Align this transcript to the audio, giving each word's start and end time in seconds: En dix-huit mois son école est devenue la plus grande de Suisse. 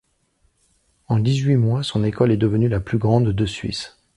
En 1.09 1.19
dix-huit 1.19 1.57
mois 1.57 1.83
son 1.83 2.03
école 2.03 2.31
est 2.31 2.35
devenue 2.37 2.67
la 2.67 2.79
plus 2.79 2.97
grande 2.97 3.29
de 3.31 3.45
Suisse. 3.45 3.99